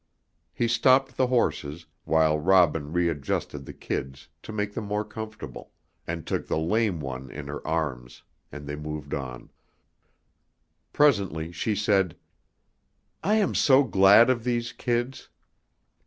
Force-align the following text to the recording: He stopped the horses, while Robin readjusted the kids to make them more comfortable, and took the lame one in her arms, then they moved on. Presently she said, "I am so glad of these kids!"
He 0.51 0.67
stopped 0.67 1.15
the 1.15 1.27
horses, 1.27 1.85
while 2.05 2.39
Robin 2.39 2.91
readjusted 2.91 3.67
the 3.67 3.73
kids 3.73 4.29
to 4.41 4.51
make 4.51 4.73
them 4.73 4.85
more 4.85 5.05
comfortable, 5.05 5.73
and 6.07 6.25
took 6.25 6.47
the 6.47 6.57
lame 6.57 6.99
one 6.99 7.29
in 7.29 7.45
her 7.45 7.61
arms, 7.67 8.23
then 8.49 8.65
they 8.65 8.75
moved 8.75 9.13
on. 9.13 9.51
Presently 10.91 11.51
she 11.51 11.75
said, 11.75 12.17
"I 13.23 13.35
am 13.35 13.53
so 13.53 13.83
glad 13.83 14.31
of 14.31 14.43
these 14.43 14.73
kids!" 14.73 15.29